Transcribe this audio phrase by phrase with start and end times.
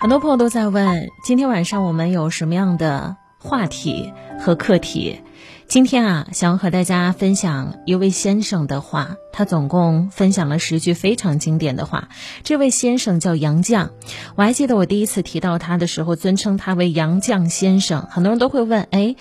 [0.00, 5.20] 很多朋友都在问，今天晚上我们有什么样的话题和课题？
[5.68, 12.08] 今天啊，想要和大家分享一位先生的话，他总共分享了十句非常经典的话。
[12.44, 13.90] 这位先生叫杨绛，
[14.36, 18.08] 我还记得我第一次提到他的时候，尊称他为杨绛先生。
[18.10, 19.16] 很多人都会问，哎，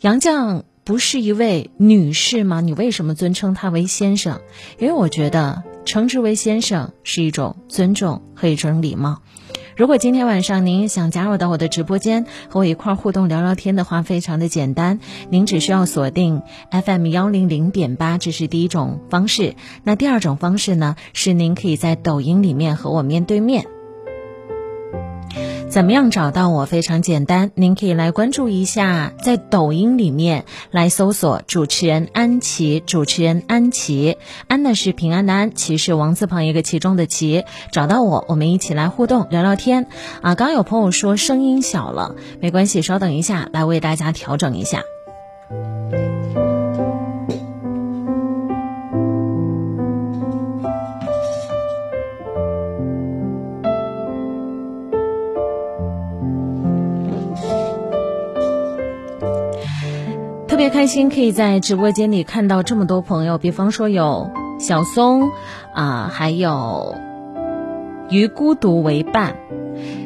[0.00, 2.60] 杨绛不是一位女士吗？
[2.60, 4.40] 你为什么尊称他为先生？
[4.80, 9.20] 因为我觉得称之为先生是一种尊重和一种礼貌。
[9.76, 15.00] 如果今天晚上您想加入到我的直播间和我一块互动聊聊天的话，非常的简单，
[15.30, 19.56] 您只需要锁定 FM 幺零零点八，这是第一种方式。
[19.82, 23.66] 那第二种方式呢，是您可以在抖音里面和我面对面。
[25.74, 26.66] 怎么样找到我？
[26.66, 34.16] 非常简单，您可以来关注一下，在抖音里面来搜索主持人安琪，主持人安琪，
[34.46, 37.42] 安呢是平安的安，琪是王字旁一个其中的琪，
[37.72, 39.88] 找到我，我们一起来互动聊聊天。
[40.22, 44.80] 啊，刚有朋友说声音小了，没关系，稍等一下，来为大家调整一下。
[60.54, 64.30] 特别开心，可以在直播间里看到这么多朋友，比方说有
[64.60, 65.32] 小松，
[65.74, 66.94] 啊，还有
[68.08, 69.34] 与孤独为伴，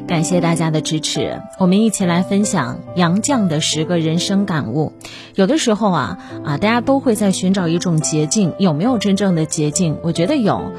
[0.07, 1.43] 感谢大家的支持。
[1.59, 4.95] 我们一起来分享杨绛的十个人生感悟。
[5.35, 9.99] 有的时候啊啊，大家都会在寻找一种捷径，有没有真正的捷径？
[10.03, 10.73] 我觉得有，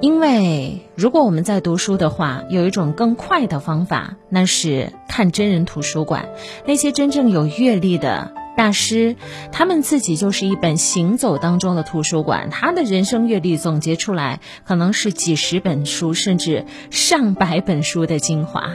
[0.00, 6.28] 因为如果我们在读书的话，有一种更快的方法，那是看真人图书馆，
[6.64, 8.30] 那些真正有阅历的。
[8.56, 9.16] 大师，
[9.52, 18.70] 他们自己就是一本行走当中的图书馆，他的人生阅历总结出来，可能是几十本书，甚至上百本书的精华。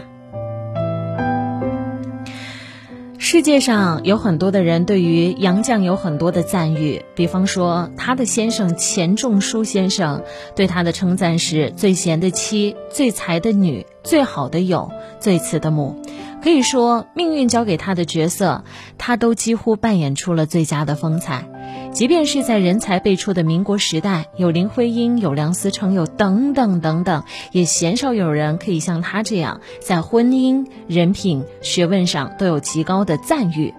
[3.17, 16.01] 世界上有很多的人对于杨绛有很多的赞誉，比方说他的先生钱钟书先生对他的称赞是最贤的妻、最才的女、最好的友、最慈的母。
[16.41, 18.63] 可以说，命运交给他的角色，
[18.97, 21.45] 他都几乎扮演出了最佳的风采。
[21.91, 33.73] 即便是在人才辈出的民国时代，有林徽因，有梁思成，有等等等等，也鲜少有人可以像他这样，在婚姻、人品、学问上都有极高的赞誉。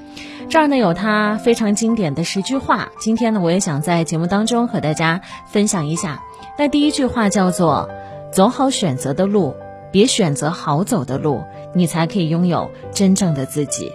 [0.48, 2.90] 这儿呢，有他非常经典的十句话。
[3.00, 6.22] 今天呢，我也想在节目当中和大家分享一下。
[6.58, 7.88] 那第一句话叫做
[8.30, 9.54] ：“走好选择的路。”
[9.92, 11.42] 别选择好走的路，
[11.74, 13.92] 你才可以拥有真正的自己。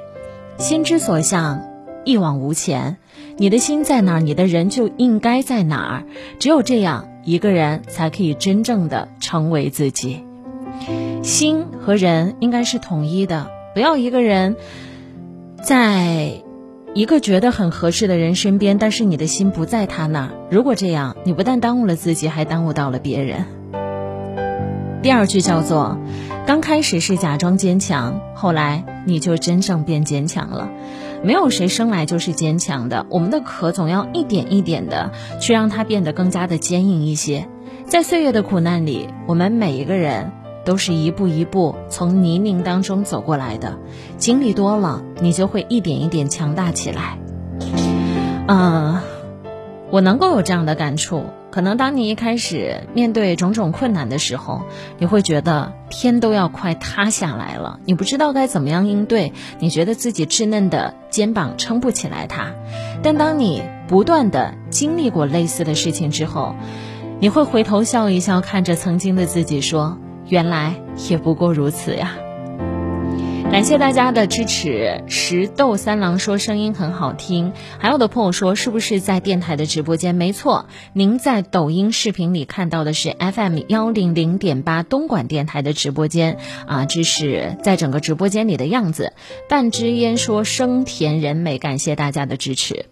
[0.58, 1.62] 心之所向，
[2.06, 2.97] 一往无前。
[3.38, 6.03] 你的心在哪儿，你的人就应该在哪儿。
[6.40, 10.24] 只有这样，一个人才可以真正的成为自己。
[11.24, 14.56] 心和人应该是统一的，不要一个人
[15.62, 16.41] 在
[16.94, 20.31] 一个觉得很合适的人身边，但是你的心不在他那儿。
[20.50, 23.46] 如果这样，你不但耽误了自己，还耽误到了别人。
[25.03, 25.97] 第二句叫做
[26.46, 30.69] ：“刚开始是假装坚强，后来你就真正变坚强了。
[31.24, 37.47] 没有谁生来就是坚强的，我们的壳总要一点一点的去让它变得更加的坚硬一些。
[37.85, 40.31] 在岁月的苦难里，我们每一个人
[40.66, 43.78] 都是一步一步从泥泞当中走过来的。
[44.18, 47.18] 经历多了，你就会一点一点强大起来。”
[48.47, 49.00] 嗯，
[49.90, 51.25] 我能够有这样的感触。
[51.57, 54.62] 可能当你一开始面对种种困难的时候，
[55.00, 62.53] 你会觉得天都要快塌下来了，你不知道该怎么样应对，你觉得自己稚嫩的肩膀撑不起来它。
[63.01, 66.53] 但当你不断的经历过类似的事情之后，
[67.19, 69.97] 你会回头笑一笑，看着曾经的自己说
[70.29, 70.75] ：“原来
[71.09, 72.12] 也不过如此呀。”
[73.50, 75.03] 感谢大家的支持。
[75.08, 80.13] 石豆三郎说声音很好听，还有的朋友说是不是在电台的直播间？
[80.13, 86.38] 没错，您在抖音视频里看到的是 FM 幺零零点八东莞电台的直播间
[86.68, 89.14] 啊，这是在整个直播间里的样子。
[89.50, 92.85] 半支烟说声甜人美，感谢大家的支持。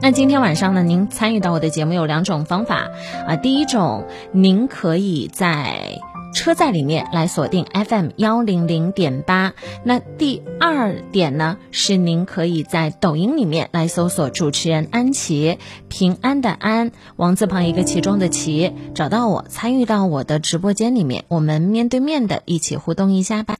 [0.00, 2.88] 那今天晚上呢，您参与到我的节目有两种方法
[3.26, 5.98] 啊，第一种，您可以在。
[6.48, 9.52] 车在里面来锁定 FM 幺零零点八。
[9.84, 15.58] 那第二点呢，是您可以在抖音里面来搜索主持人安琪，
[15.88, 23.56] 平安的安，王字旁一个其中的其，找到我，参与到我的直播间里面，我们面对面的一起互动一下吧。